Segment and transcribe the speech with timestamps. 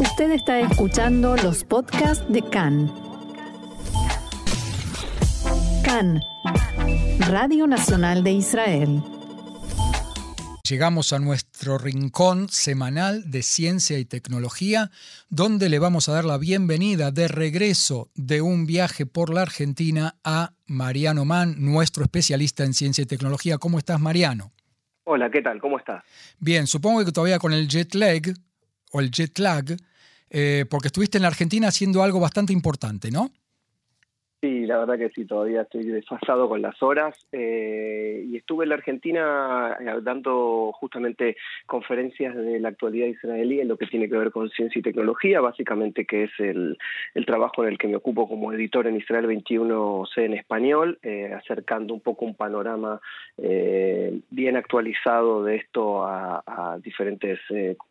[0.00, 2.92] Usted está escuchando los podcasts de CAN.
[5.84, 6.20] CAN,
[7.28, 9.02] Radio Nacional de Israel.
[10.68, 14.90] Llegamos a nuestro rincón semanal de ciencia y tecnología,
[15.28, 20.16] donde le vamos a dar la bienvenida de regreso de un viaje por la Argentina
[20.24, 23.58] a Mariano Mann, nuestro especialista en ciencia y tecnología.
[23.58, 24.50] ¿Cómo estás, Mariano?
[25.04, 25.60] Hola, ¿qué tal?
[25.60, 26.02] ¿Cómo estás?
[26.40, 28.34] Bien, supongo que todavía con el jet lag
[28.94, 29.76] o el jet lag,
[30.30, 33.32] eh, porque estuviste en la Argentina haciendo algo bastante importante, ¿no?
[34.44, 37.16] Sí, la verdad que sí, todavía estoy desfasado con las horas.
[37.32, 43.68] Eh, y estuve en la Argentina eh, dando justamente conferencias de la actualidad israelí en
[43.68, 46.76] lo que tiene que ver con ciencia y tecnología, básicamente que es el,
[47.24, 51.94] trabajo en el que me ocupo como editor en Israel 21C en español, eh, acercando
[51.94, 53.00] un poco un panorama
[53.36, 57.40] bien actualizado de esto a, a diferentes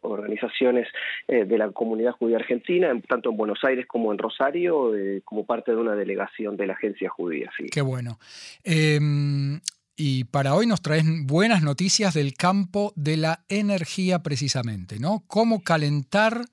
[0.02, 0.88] organizaciones
[1.28, 4.94] de la comunidad judía argentina, tanto en Buenos Aires como en Rosario,
[5.26, 7.50] como parte de una delegación de la agencia judía.
[7.58, 7.66] Sí.
[7.72, 8.20] Qué bueno.
[8.64, 9.60] Em,
[9.96, 15.24] y para hoy nos traen buenas noticias del campo de la energía precisamente, ¿no?
[15.28, 16.46] ¿Cómo calentar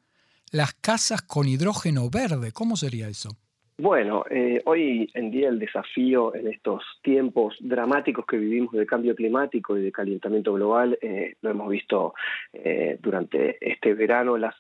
[0.51, 2.53] las casas con hidrógeno verde?
[2.53, 3.37] ¿Cómo sería eso?
[3.81, 9.15] Bueno, eh, hoy en día el desafío en estos tiempos dramáticos que vivimos de cambio
[9.15, 12.13] climático y de calentamiento global, eh, lo hemos visto
[12.53, 14.55] eh, durante este verano, las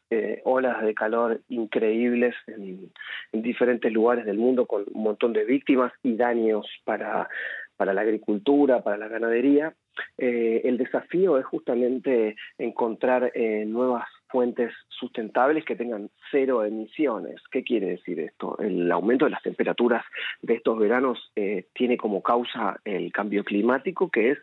[0.44, 2.90] olas de calor increíbles en,
[3.30, 7.28] diferentes lugares del mundo con un montón de víctimas y daños para,
[7.76, 9.74] para la agricultura, para la ganadería.
[10.18, 13.32] El desafío es justamente encontrar
[13.66, 17.36] nuevas fuentes sustentables que tengan cero emisiones.
[17.50, 18.56] ¿Qué quiere decir esto?
[18.58, 20.04] El aumento de las temperaturas
[20.42, 24.38] de estos veranos eh, tiene como causa el cambio climático, que es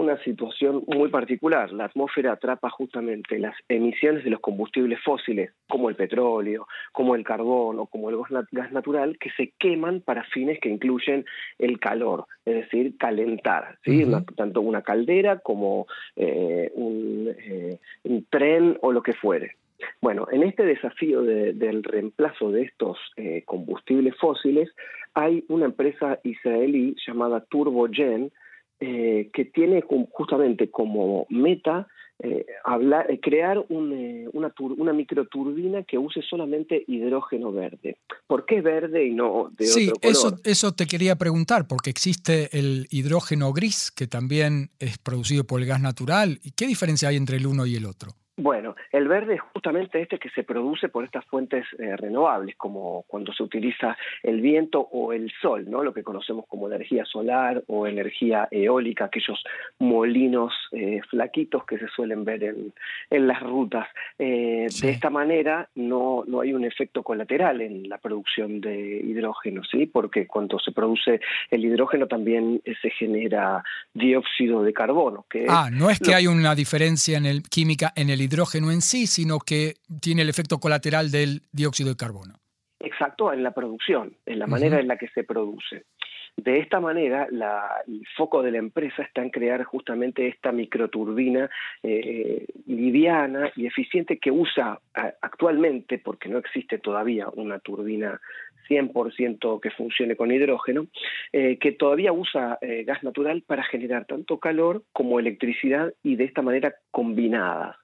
[0.00, 1.70] una situación muy particular.
[1.72, 7.22] La atmósfera atrapa justamente las emisiones de los combustibles fósiles, como el petróleo, como el
[7.22, 8.16] carbón o como el
[8.50, 11.24] gas natural, que se queman para fines que incluyen
[11.58, 14.04] el calor, es decir, calentar, ¿sí?
[14.36, 19.56] tanto una caldera como eh, eh, un, tren o lo que fuere.
[20.00, 24.70] Bueno, en este desafío del reemplazo de estos eh, combustibles fósiles,
[25.14, 28.30] hay una empresa israelí llamada Turbogen,
[28.80, 31.86] eh, que tiene justamente como meta
[32.22, 37.96] eh, hablar, eh, crear una, una microturbina que use solamente hidrógeno verde.
[38.26, 40.12] ¿Por qué verde y no de sí, otro color?
[40.12, 45.62] Eso, eso te quería preguntar, porque existe el hidrógeno gris, que también es producido por
[45.62, 46.40] el gas natural.
[46.42, 48.12] ¿Y qué diferencia hay entre el uno y el otro?
[48.40, 53.04] Bueno, el verde es justamente este que se produce por estas fuentes eh, renovables, como
[53.06, 55.84] cuando se utiliza el viento o el sol, ¿no?
[55.84, 59.44] Lo que conocemos como energía solar o energía eólica, aquellos
[59.78, 62.72] molinos eh, flaquitos que se suelen ver en,
[63.10, 63.86] las rutas.
[64.18, 69.62] Eh, de esta manera no, no hay un efecto colateral en la producción de hidrógeno,
[69.64, 69.84] ¿sí?
[69.84, 71.20] Porque cuando se produce
[71.50, 73.62] el hidrógeno también se genera
[73.92, 75.26] dióxido de carbono.
[75.28, 78.70] Que ah, no es que hay una diferencia en el química en el hidrógeno hidrógeno
[78.70, 82.34] en sí, sino que tiene el efecto colateral del dióxido de carbono.
[82.78, 85.84] Exacto, en la producción, en la manera en la que se produce.
[86.42, 91.50] De esta manera, el foco de la empresa está en crear justamente esta microturbina
[91.82, 94.80] eh, liviana y eficiente que usa
[95.20, 98.18] actualmente, porque no existe todavía una turbina
[98.70, 100.86] 100% que funcione con hidrógeno,
[101.32, 106.24] eh, que todavía usa eh, gas natural para generar tanto calor como electricidad y de
[106.24, 107.76] esta manera combinadas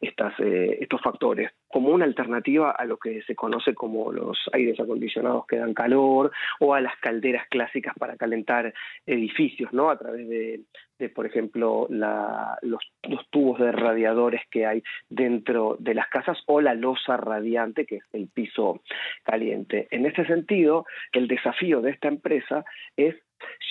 [0.00, 5.56] estos factores, como una alternativa a lo que se conoce como los aires acondicionados que
[5.56, 8.74] dan calor o a las calderas clásicas para calentar
[9.06, 9.90] edificios, ¿no?
[9.90, 12.80] A través de, por ejemplo, los,
[13.30, 18.04] tubos de radiadores que hay dentro de las casas o la losa radiante, que es
[18.12, 18.82] el piso
[19.22, 19.86] caliente.
[19.92, 22.64] En ese sentido, el desafío de esta empresa
[22.96, 23.14] es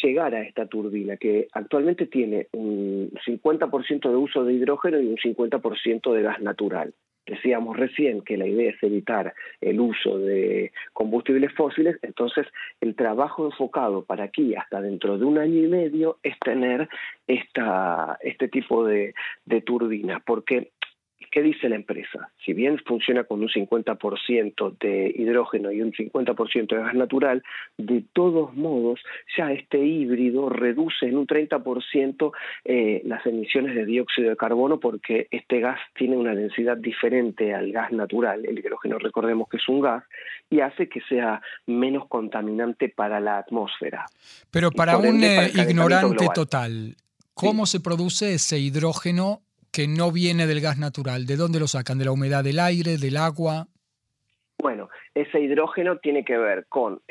[0.02, 5.18] llegar a esta turbina que actualmente tiene un 50% de uso de hidrógeno y un
[5.18, 6.94] 50% de gas natural.
[7.26, 12.48] Decíamos recién que la idea es evitar el uso de combustibles fósiles, entonces
[12.82, 16.90] el trabajo enfocado para aquí hasta dentro de un año y medio es tener
[17.28, 19.14] esta, este tipo de,
[19.46, 20.72] de turbinas, porque
[21.32, 22.32] ¿Qué dice la empresa?
[22.44, 27.44] Si bien funciona con un 50% de hidrógeno y un 50% de gas natural,
[27.78, 29.00] de todos modos
[29.38, 32.32] ya este híbrido reduce en un 30%
[32.66, 37.72] eh, las emisiones de dióxido de carbono porque este gas tiene una densidad diferente al
[37.72, 40.04] gas natural, el hidrógeno recordemos que es un gas,
[40.50, 44.06] y hace que sea menos contaminante para la atmósfera.
[44.50, 46.96] Pero para un eh, ignorante total,
[47.34, 51.26] ¿cómo se produce ese hidrógeno que no viene del gas natural.
[51.26, 51.98] ¿De dónde lo sacan?
[51.98, 53.68] ¿De la humedad del aire, del agua?
[55.20, 57.02] ese hidrógeno tiene que ver con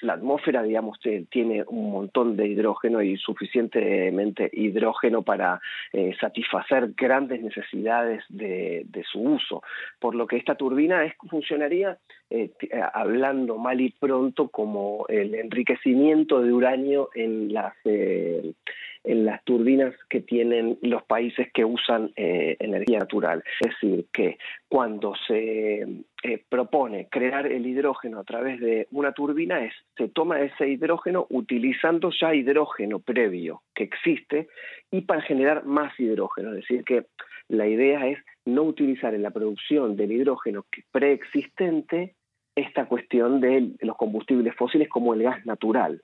[0.00, 0.98] la atmósfera, digamos,
[1.30, 5.60] tiene un montón de hidrógeno y suficientemente hidrógeno para
[5.92, 9.62] eh, satisfacer grandes necesidades de, su uso.
[9.98, 11.98] Por lo que esta turbina es, funcionaría,
[12.30, 12.50] eh,
[12.94, 17.74] hablando mal y pronto, como el enriquecimiento de uranio en las
[19.04, 23.44] en las turbinas que tienen los países que usan eh, energía natural.
[23.60, 25.82] Es decir, que cuando se
[26.22, 31.26] eh, propone crear el hidrógeno a través de una turbina, es, se toma ese hidrógeno
[31.28, 34.48] utilizando ya hidrógeno previo que existe
[34.90, 36.50] y para generar más hidrógeno.
[36.50, 37.04] Es decir, que
[37.48, 42.14] la idea es no utilizar en la producción del hidrógeno preexistente
[42.56, 46.00] esta cuestión de los combustibles fósiles como el gas natural.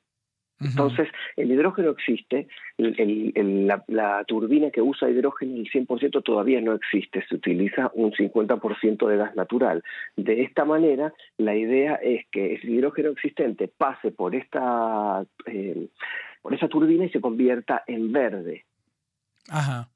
[0.61, 7.37] Entonces, el hidrógeno existe, la, turbina que usa hidrógeno, el 100% todavía no existe, se
[7.37, 9.83] utiliza un 50% de gas natural.
[10.17, 15.89] De esta manera, la idea es que el hidrógeno existente pase por esta, eh,
[16.43, 18.67] por esa turbina y se convierta en verde.
[19.49, 19.89] Ajá.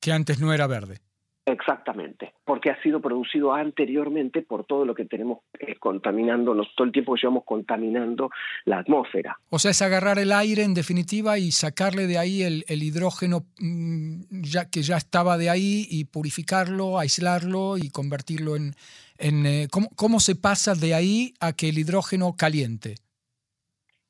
[0.00, 0.98] Que antes no era verde.
[1.46, 6.92] Exactamente, porque ha sido producido anteriormente por todo lo que tenemos eh, contaminando, todo el
[6.92, 8.30] tiempo que llevamos contaminando
[8.64, 9.38] la atmósfera.
[9.50, 14.42] O sea, es agarrar el aire en definitiva y sacarle de ahí el, hidrógeno mm,
[14.42, 18.74] ya, que ya estaba de ahí y purificarlo, aislarlo y convertirlo en...
[19.18, 22.94] eh, ¿cómo se pasa de ahí a que el hidrógeno caliente?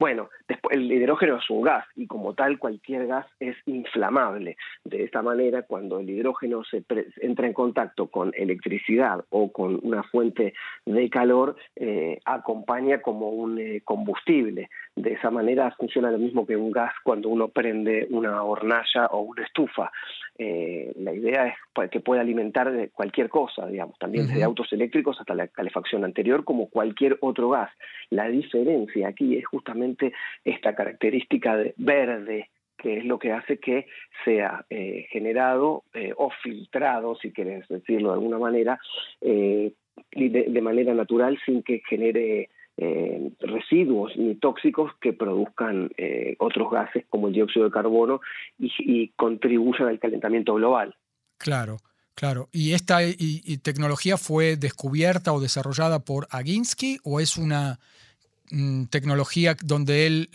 [0.04, 4.58] Bueno, después, el hidrógeno es un gas y como tal cualquier gas es inflamable.
[4.84, 6.84] De esta manera, cuando el hidrógeno se
[7.22, 10.52] entra en contacto con electricidad o con una fuente
[10.84, 14.68] de calor, eh, acompaña como un eh, combustible.
[14.94, 19.22] De esa manera funciona lo mismo que un gas cuando uno prende una hornalla o
[19.22, 19.90] una estufa.
[20.36, 21.54] Eh, la idea es
[21.90, 26.68] que pueda alimentar cualquier cosa, digamos, también desde autos eléctricos hasta la calefacción anterior, como
[26.68, 27.70] cualquier otro gas.
[28.10, 29.93] La diferencia aquí es justamente
[30.44, 33.86] esta característica de verde que es lo que hace que
[34.24, 38.78] sea eh, generado eh, o filtrado, si quieres decirlo de alguna manera,
[39.22, 39.72] de,
[40.12, 47.04] de, manera natural sin que genere eh, residuos ni tóxicos que produzcan eh, otros gases
[47.08, 48.20] como el dióxido de carbono
[48.58, 50.96] y, contribuyan al calentamiento global.
[51.38, 51.78] Claro.
[52.16, 52.98] Claro, ¿y esta
[53.64, 57.80] tecnología fue descubierta o desarrollada por Aginsky o es una
[58.50, 60.28] mm, tecnología donde él,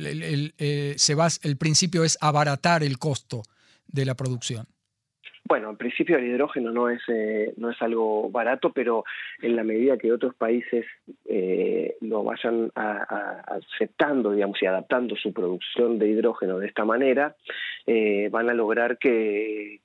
[0.57, 3.43] eh, se va, el principio es abaratar el costo
[3.87, 4.65] de la producción?
[5.49, 9.03] Bueno, en principio el hidrógeno no es, eh, no es algo barato, pero
[9.41, 10.85] en la medida que otros países
[11.25, 17.35] eh, lo vayan aceptando, digamos, y adaptando su producción de hidrógeno de esta manera,
[17.91, 19.79] eh, van a lograr que,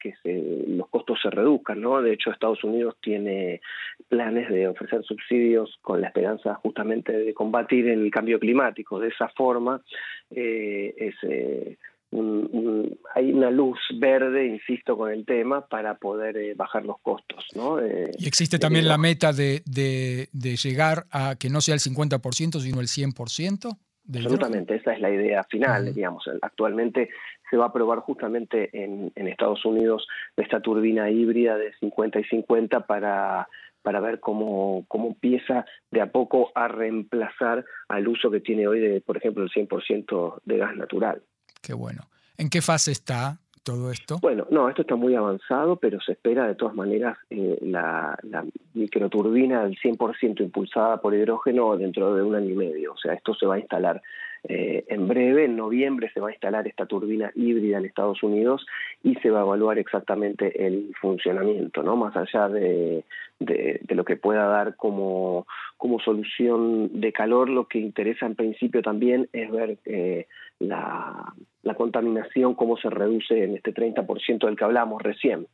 [0.67, 2.03] los costos se reduzcan, ¿no?
[2.03, 3.61] De hecho, Estados Unidos tiene
[4.09, 9.01] planes de ofrecer subsidios con la esperanza justamente de combatir el cambio climático.
[9.01, 9.81] De esa forma,
[10.31, 11.15] es
[13.15, 17.45] hay una luz verde, insisto, con el tema para poder eh, bajar los costos.
[17.55, 17.81] ¿no?
[17.81, 22.61] Eh, y existe también la meta de, de, llegar a que no sea el 50%,
[22.61, 23.77] sino el 100%.
[24.07, 26.29] Absolutamente, esa es la idea final, digamos.
[26.43, 27.09] Actualmente
[27.51, 30.07] se va a probar justamente en, en, Estados Unidos
[30.37, 33.49] esta turbina híbrida de 50 y 50 para,
[33.83, 38.81] para ver cómo, cómo empieza de a poco a reemplazar al uso que tiene hoy
[38.81, 41.23] de, por ejemplo, el 100% de gas natural.
[41.63, 42.03] Qué bueno.
[42.37, 44.19] ¿En qué fase está todo esto?
[44.21, 48.17] Bueno, no, esto está muy avanzado, pero se espera de todas maneras eh, la,
[48.75, 52.93] microturbina al 100% impulsada por hidrógeno dentro de un año y medio.
[52.93, 54.03] O sea, esto se va a instalar
[54.47, 58.67] eh, en breve, en noviembre se va a instalar esta turbina híbrida en Estados Unidos
[59.03, 61.97] y se va a evaluar exactamente el funcionamiento, ¿no?
[61.97, 63.05] Más allá de,
[63.89, 65.47] lo que pueda dar como,
[65.79, 70.27] como solución de calor, lo que interesa en principio también es ver eh,
[70.59, 71.33] la,
[71.77, 75.47] contaminación, cómo se reduce en este 30% del que hablamos recién.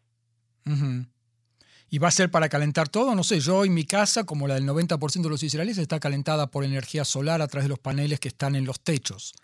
[1.92, 3.16] ¿Y va a ser para calentar todo?
[3.16, 6.47] No sé, yo en mi casa, como la del 90% de los israelíes, está calentada
[6.47, 9.35] por energía solar a través de los paneles que están en los techos.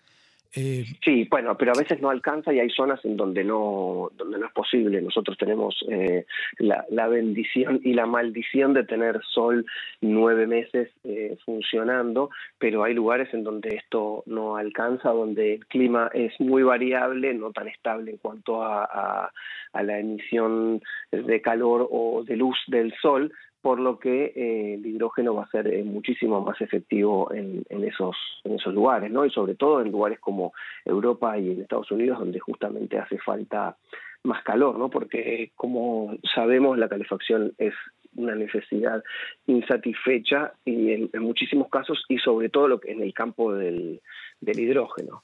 [0.59, 4.39] Eh, sí, bueno, pero a veces no alcanza y hay zonas en donde no, donde
[4.39, 4.99] no es posible.
[5.03, 6.25] Nosotros tenemos eh,
[6.57, 9.67] la, bendición y la maldición de tener sol
[10.01, 16.09] nueve meses eh, funcionando, pero hay lugares en donde esto no alcanza, donde el clima
[16.11, 19.31] es muy variable, no tan estable en cuanto a
[19.73, 23.31] la emisión de calor o de luz del sol,
[23.67, 28.15] por lo que eh, el hidrógeno va a ser eh, muchísimo más efectivo en, esos,
[28.45, 29.25] en esos lugares, ¿no?
[29.25, 30.53] Y sobre todo en lugares como
[30.85, 33.75] Europa y en Estados Unidos, donde justamente hace falta
[34.23, 34.89] más calor, ¿no?
[34.89, 37.73] Porque como sabemos la calefacción es
[38.15, 39.03] una necesidad
[39.47, 43.99] insatisfecha y en, muchísimos casos y sobre todo lo que en el campo del,
[44.45, 45.23] hidrógeno.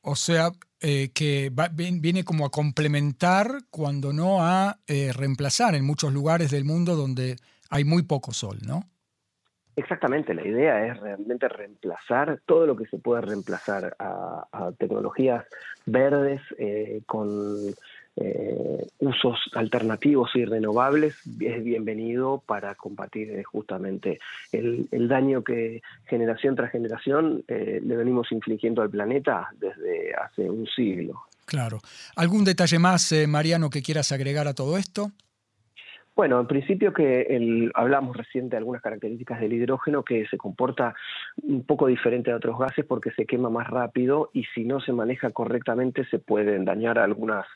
[0.00, 6.50] O sea, eh, que viene como a complementar, cuando no a reemplazar en muchos lugares
[6.50, 7.36] del mundo donde
[7.68, 8.84] hay muy poco sol, ¿no?
[9.78, 15.44] Exactamente, la idea es realmente reemplazar todo lo que se puede reemplazar a, tecnologías
[15.86, 17.74] verdes eh, con
[18.16, 24.18] eh, usos alternativos y renovables es bienvenido para combatir eh, justamente
[24.50, 31.22] el, daño que generación tras generación le venimos infligiendo al planeta desde hace un siglo.
[31.44, 31.78] Claro.
[32.16, 35.12] ¿Algún detalle más, Mariano, que quieras agregar a todo esto?
[36.18, 40.96] Bueno, en principio que el, hablamos recién de algunas características del hidrógeno que se comporta
[41.44, 44.92] un poco diferente de otros gases porque se quema más rápido y si no se
[44.92, 47.46] maneja correctamente se pueden dañar algunas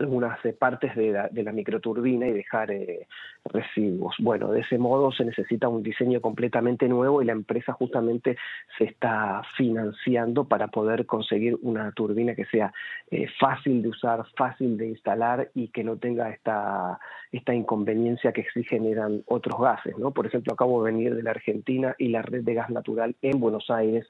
[0.00, 3.06] algunas eh, partes de la, de la, microturbina y dejar eh,
[3.44, 4.16] residuos.
[4.18, 8.36] Bueno, de ese modo se necesita un diseño completamente nuevo y la empresa justamente
[8.78, 12.72] se está financiando para poder conseguir una turbina que sea
[13.12, 16.98] eh, fácil de usar, fácil de instalar y que no tenga esta,
[17.32, 19.98] esta inconveniencia que sí generan otros gases.
[19.98, 20.12] ¿no?
[20.12, 23.40] Por ejemplo, acabo de venir de la Argentina y la red de gas natural en
[23.40, 24.06] Buenos Aires,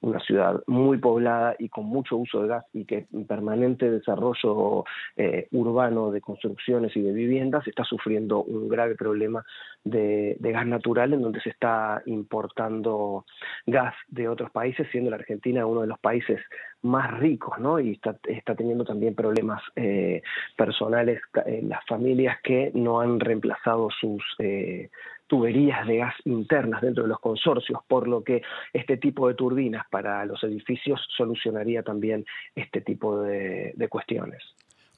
[0.00, 4.84] una ciudad muy poblada y con mucho uso de gas y que en permanente desarrollo
[5.16, 9.44] eh, urbano de construcciones y de viviendas está sufriendo un grave problema
[9.84, 13.24] de, gas natural en donde se está importando
[13.66, 16.40] gas de otros países, siendo la Argentina uno de los países
[16.82, 17.80] más ricos, ¿no?
[17.80, 20.22] Y está, teniendo también problemas eh,
[20.56, 24.90] personales en las familias que no han reemplazado sus eh,
[25.26, 28.42] tuberías de gas internas dentro de los consorcios, por lo que
[28.72, 34.42] este tipo de turbinas para los edificios solucionaría también este tipo de cuestiones.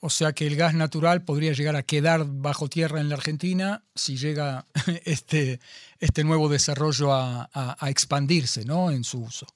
[0.00, 3.82] O sea que el gas natural podría llegar a quedar bajo tierra en la Argentina
[3.94, 4.64] si llega
[5.04, 5.58] este,
[5.98, 8.90] este nuevo desarrollo a, a expandirse ¿no?
[8.90, 9.46] en su uso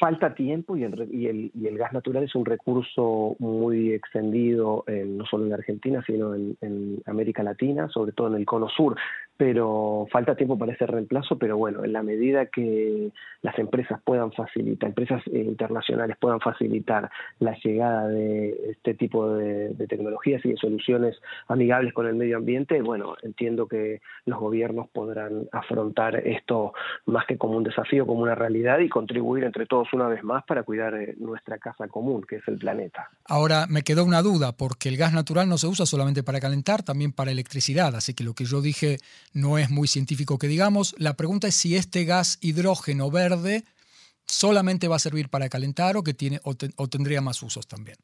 [0.00, 4.84] falta tiempo y el, y, el, y el, gas natural es un recurso muy extendido
[4.88, 8.96] no solo en Argentina, sino en, América Latina, sobre todo en el cono sur.
[9.40, 14.32] Pero falta tiempo para ese reemplazo, pero bueno, en la medida que las empresas puedan
[14.32, 20.56] facilitar, empresas eh, internacionales puedan facilitar la llegada de este tipo de, tecnologías y de
[20.58, 21.16] soluciones
[21.48, 26.74] amigables con el medio ambiente, bueno, entiendo que los gobiernos podrán afrontar esto
[27.06, 30.44] más que como un desafío, como una realidad y contribuir entre todos una vez más
[30.44, 33.08] para cuidar eh, nuestra casa común, que es el planeta.
[33.24, 36.82] Ahora me quedó una duda, porque el gas natural no se usa solamente para calentar,
[36.82, 38.98] también para electricidad, así que lo que yo dije
[39.32, 40.94] no es muy científico que digamos.
[40.98, 43.64] La pregunta es si este gas hidrógeno verde
[44.26, 47.96] solamente va a servir para calentar o, que tiene, o tendría más usos también.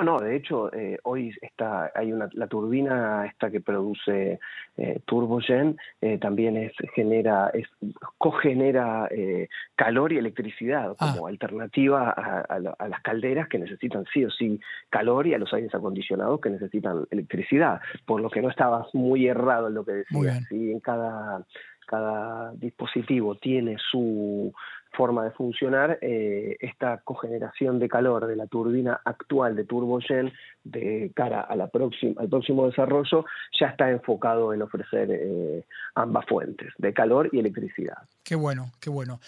[0.00, 4.40] No, no, de hecho, eh, hoy está, hay una, la turbina esta que produce
[4.78, 7.68] eh, Turbogen, eh, también es, genera, es,
[8.16, 11.12] cogenera eh, calor y electricidad ah.
[11.12, 15.74] como alternativa a, las calderas que necesitan sí o sí calor y a los aires
[15.74, 20.44] acondicionados que necesitan electricidad, por lo que no estabas muy errado en lo que decías.
[20.48, 20.72] ¿sí?
[20.72, 21.44] En cada,
[21.86, 24.54] cada dispositivo tiene su
[24.92, 30.32] forma de funcionar, eh, esta cogeneración de calor de la turbina actual de Turbogen
[30.64, 33.24] de cara a la próxima, al próximo desarrollo
[33.58, 37.98] ya está enfocado en ofrecer eh, ambas fuentes, de calor y electricidad.
[38.22, 39.20] Qué bueno, qué bueno.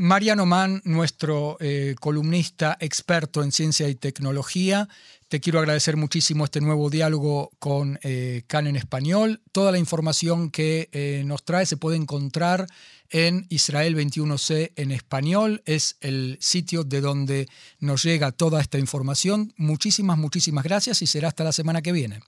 [0.00, 4.86] Mariano Mann, nuestro eh, columnista experto en ciencia y tecnología,
[5.28, 7.98] te quiero agradecer muchísimo este nuevo diálogo con
[8.46, 9.40] CAN en español.
[9.52, 12.66] Toda la información que nos trae se puede encontrar
[13.10, 15.62] en Israel 21C en español.
[15.66, 17.46] Es el sitio de donde
[17.80, 19.52] nos llega toda esta información.
[19.56, 22.20] Muchísimas, muchísimas gracias y será hasta la semana que viene.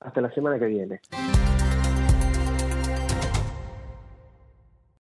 [0.00, 1.00] Hasta la semana que viene.